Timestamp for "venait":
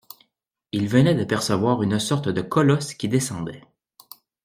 0.87-1.13